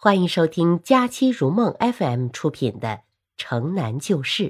[0.00, 2.88] 欢迎收听佳期如梦 FM 出品的
[3.36, 4.44] 《城南旧事》，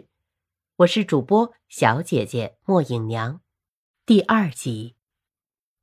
[0.77, 3.41] 我是主播小姐姐莫影娘。
[4.05, 4.95] 第二集，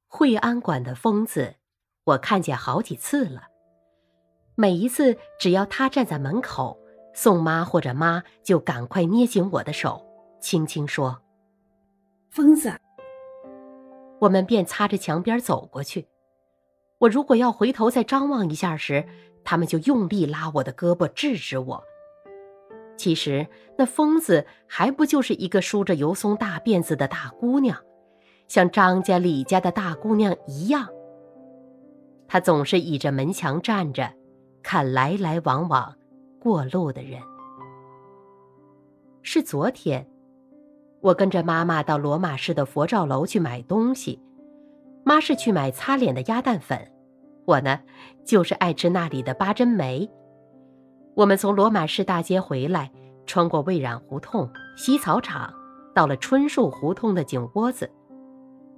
[0.05, 1.55] 惠安馆的疯子，
[2.03, 3.47] 我看见好几次了。
[4.53, 6.77] 每一次，只要他站在门口，
[7.15, 10.05] 宋妈或者妈就赶快捏紧我的手，
[10.39, 11.23] 轻轻说
[12.29, 12.71] ：“疯子。”
[14.21, 16.07] 我们便擦着墙边走过去。
[16.99, 19.07] 我如果要回头再张望一下时，
[19.45, 21.81] 他们就用力拉我的胳膊，制止我。
[22.97, 23.45] 其实
[23.77, 27.77] 那疯子还不就是一个梳着油松大辫子的大姑娘，
[28.47, 30.87] 像张家、李家的大姑娘一样。
[32.27, 34.11] 她总是倚着门墙站着，
[34.63, 35.93] 看来来往往
[36.39, 37.21] 过路的人。
[39.21, 40.07] 是昨天，
[41.01, 44.21] 我跟着妈妈到罗马市的佛照楼去买东西，
[45.03, 46.91] 妈是去买擦脸的鸭蛋粉。
[47.45, 47.79] 我呢，
[48.25, 50.09] 就是爱吃那里的八珍梅。
[51.13, 52.91] 我们从罗马市大街回来，
[53.25, 55.53] 穿过蔚染胡同、西草场，
[55.93, 57.89] 到了春树胡同的井窝子。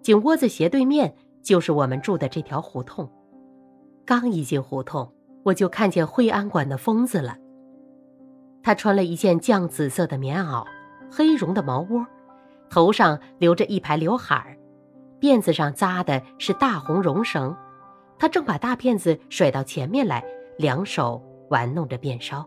[0.02, 3.10] 井窝子斜对面就是我们住的这条胡同。
[4.06, 5.12] 刚一进胡同，
[5.44, 7.36] 我就看见惠安馆的疯子了。
[8.62, 10.66] 他穿了一件绛紫色的棉袄，
[11.10, 12.06] 黑绒的毛窝，
[12.70, 14.58] 头上留着一排刘海儿，
[15.20, 17.56] 辫子上扎的是大红绒绳。
[18.20, 20.24] 他正把大辫子甩到前面来，
[20.58, 22.44] 两手玩弄着辫梢，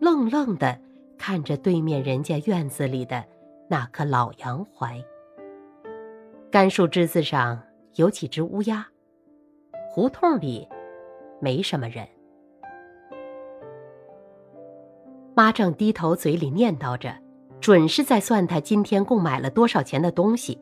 [0.00, 0.78] 愣愣的
[1.16, 3.24] 看着对面人家院子里的
[3.68, 5.02] 那棵老杨槐。
[6.50, 7.62] 干树枝子上
[7.94, 8.86] 有几只乌鸦。
[9.90, 10.68] 胡同里
[11.40, 12.06] 没什么人。
[15.34, 17.14] 妈正低头，嘴里念叨着，
[17.60, 20.58] 准是在算他今天共买了多少钱的东西，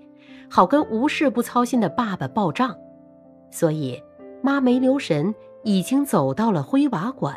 [0.50, 2.76] 好跟无事不操心的爸爸报账，
[3.50, 4.02] 所以。
[4.42, 5.34] 妈没留神，
[5.64, 7.34] 已经走到了灰瓦馆。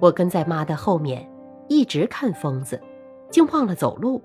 [0.00, 1.30] 我跟在妈的后面，
[1.68, 2.80] 一直看疯子，
[3.30, 4.20] 竟忘了走路。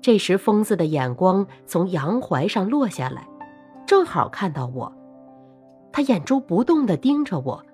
[0.00, 3.26] 这时，疯子的眼光从杨槐上落下来，
[3.86, 4.92] 正好看到我。
[5.90, 7.64] 他眼珠不动地盯着我，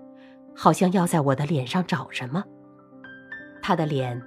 [0.55, 2.43] 好像要在我的脸上找什么。
[3.61, 4.21] 他的脸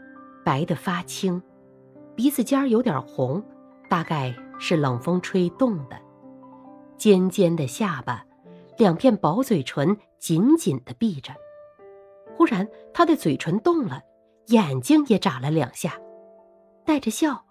[0.45, 1.41] 白得发青，
[2.13, 3.41] 鼻子尖儿有点红，
[3.89, 5.97] 大概是冷风吹冻的。
[6.97, 8.25] 尖尖的下巴，
[8.77, 11.33] 两片薄嘴唇紧紧的闭着。
[12.35, 14.01] 忽然，他的嘴唇动了，
[14.47, 15.99] 眼睛也眨了两下，
[16.85, 17.45] 带着笑，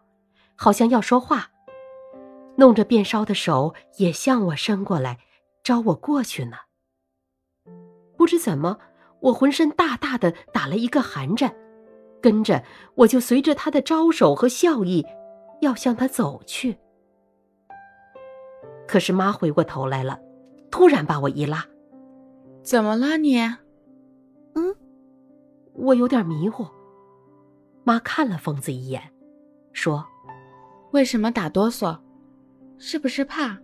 [0.54, 1.50] 好像要说话。
[2.56, 5.18] 弄着辫梢的手也向我伸过来，
[5.62, 6.56] 招我过去呢。
[8.16, 8.78] 不知怎么，
[9.20, 11.54] 我浑身大大的打了一个寒颤，
[12.22, 12.64] 跟着
[12.94, 15.04] 我就随着他的招手和笑意，
[15.60, 16.78] 要向他走去。
[18.86, 20.18] 可是妈回过头来了，
[20.70, 21.64] 突然把我一拉
[22.62, 23.38] ：“怎么了你？”
[24.54, 24.74] 嗯，
[25.74, 26.66] 我有点迷糊。
[27.84, 29.02] 妈看了疯子一眼，
[29.72, 30.04] 说
[30.92, 31.98] ：“为什么打哆嗦？
[32.78, 33.58] 是不是怕？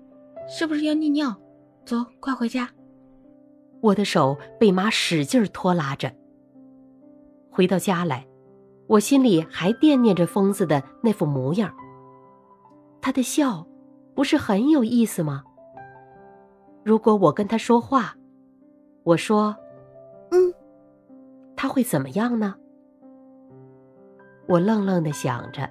[0.49, 1.37] 是不是要尿尿？
[1.85, 2.69] 走，快回家。”
[3.81, 6.13] 我的手被妈使劲拖拉着。
[7.51, 8.27] 回到家来，
[8.87, 11.75] 我心里还惦念着疯子的那副模样，
[13.01, 13.67] 他的笑。
[14.15, 15.45] 不是很有意思吗？
[16.85, 18.17] 如果我跟他说话，
[19.05, 19.57] 我说
[20.31, 20.53] ：“嗯。”
[21.57, 22.55] 他会怎么样呢？
[24.49, 25.71] 我愣愣的想着，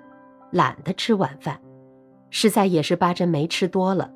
[0.52, 1.59] 懒得吃晚饭，
[2.29, 4.09] 实在也是八珍没吃多了。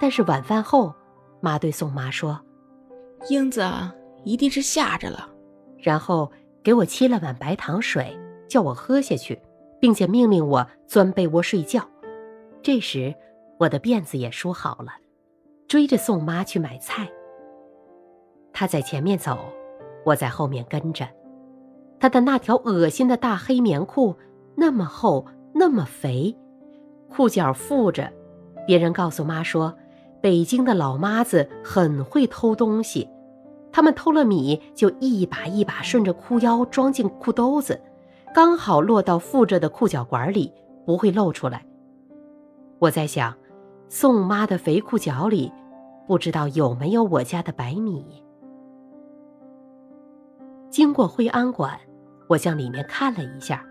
[0.00, 0.94] 但是晚饭后，
[1.40, 2.40] 妈对宋妈说
[3.28, 3.62] ：“英子
[4.22, 5.28] 一定是吓着了。”
[5.78, 6.30] 然后
[6.62, 8.16] 给我沏了碗白糖水，
[8.48, 9.40] 叫我喝下去，
[9.80, 11.82] 并且命令我钻被窝睡觉。
[12.62, 13.14] 这时，
[13.58, 14.92] 我的辫子也梳好了，
[15.66, 17.08] 追着宋妈去买菜。
[18.52, 19.38] 她在前面走，
[20.04, 21.08] 我在后面跟着。
[22.00, 24.14] 她的那条恶心的大黑棉裤
[24.54, 25.24] 那么厚，
[25.54, 26.36] 那么肥，
[27.08, 28.12] 裤脚附着。
[28.66, 29.74] 别人告诉妈说，
[30.20, 33.08] 北京的老妈子很会偷东西，
[33.72, 37.80] 他们偷了米就一把一把顺着裤腰装进裤兜子，
[38.34, 40.52] 刚好落到附着的裤脚管里，
[40.84, 41.64] 不会露出来。
[42.80, 43.36] 我在想，
[43.88, 45.52] 宋妈的肥裤脚里，
[46.06, 48.24] 不知道有没有我家的白米。
[50.70, 51.78] 经过惠安馆，
[52.28, 53.66] 我向里面看了一下，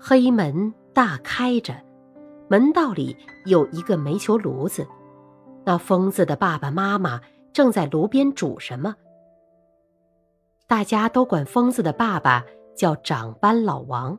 [0.00, 1.74] 黑门大开着，
[2.48, 3.14] 门道里
[3.44, 4.86] 有一个煤球炉子，
[5.64, 7.20] 那疯子的爸爸妈妈
[7.52, 8.96] 正在炉边煮什么。
[10.66, 12.42] 大家都管疯子的爸爸
[12.74, 14.18] 叫长班老王。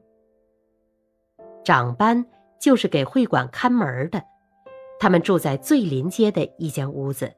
[1.64, 2.24] 长班。
[2.64, 4.24] 就是给会馆看门的，
[4.98, 7.34] 他们住在最临街的一间屋子。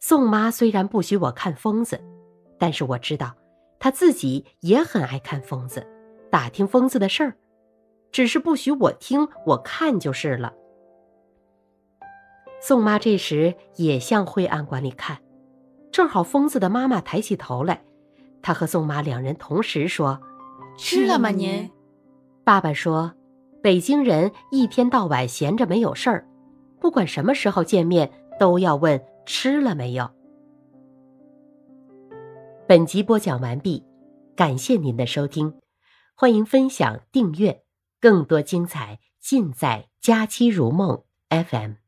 [0.00, 1.98] 宋妈虽然不许我看疯子，
[2.58, 3.34] 但是我知道，
[3.78, 5.86] 她自己也很爱看疯子，
[6.30, 7.38] 打听疯子的事儿，
[8.12, 10.52] 只是不许我听我看就是了。
[12.60, 15.22] 宋妈这时也向晦暗馆里看，
[15.90, 17.82] 正好疯子的妈妈抬起头来，
[18.42, 20.20] 她和宋妈两人同时说
[20.76, 21.70] ：“吃了吗您？”
[22.44, 23.14] 爸爸说
[23.66, 26.28] ：“北京人一天到晚闲着没有事儿，
[26.80, 28.08] 不管什么时候见面
[28.38, 30.08] 都要问吃了没有。”
[32.68, 33.82] 本集播讲完毕，
[34.36, 35.52] 感谢您的收听，
[36.14, 37.64] 欢迎分享订阅，
[38.00, 41.02] 更多精彩尽在《佳期如梦》
[41.44, 41.85] FM。